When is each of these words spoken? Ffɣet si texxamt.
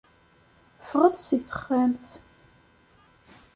Ffɣet 0.87 1.15
si 1.21 1.37
texxamt. 1.39 2.05